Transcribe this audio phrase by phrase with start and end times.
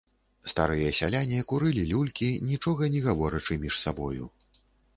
[0.51, 4.23] Старыя сяляне курылі люлькі, нічога не гаворачы між сабою.